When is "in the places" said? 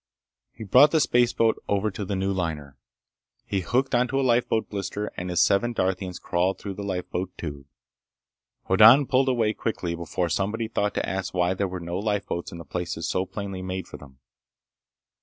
12.51-13.07